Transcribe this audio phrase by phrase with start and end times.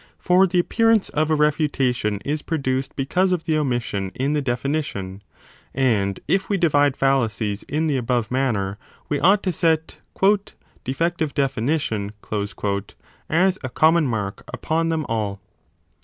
[0.17, 5.21] For the appearance of a refutation is produced because of the omission in the definition,
[5.75, 8.79] and 20 if we divide fallacies in the above manner,
[9.09, 9.97] we ought to set
[10.83, 12.13] Defective definition
[13.29, 15.39] as a common mark upon them all.